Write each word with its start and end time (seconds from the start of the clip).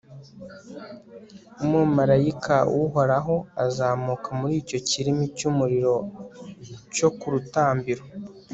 umumalayika 1.63 2.55
w'uhoraho 2.75 3.35
azamuka 3.65 4.27
muri 4.39 4.53
icyo 4.61 4.79
kirimi 4.89 5.25
cy'umuriro 5.37 5.95
cyo 6.95 7.09
ku 7.17 7.27
rutambiro 7.33 8.03